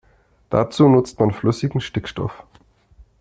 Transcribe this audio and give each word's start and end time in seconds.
Dazu 0.49 0.89
nutzt 0.89 1.19
man 1.19 1.29
flüssigen 1.29 1.79
Stickstoff. 1.79 2.43